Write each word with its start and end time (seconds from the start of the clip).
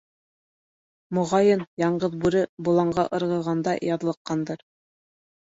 Моғайын, 1.17 1.61
Яңғыҙ 1.81 2.15
Бүре 2.23 2.41
боланға 2.69 3.07
ырғығанда 3.19 3.77
яҙлыҡҡандыр. 3.91 4.67